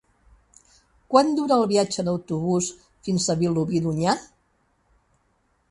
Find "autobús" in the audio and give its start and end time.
2.15-2.71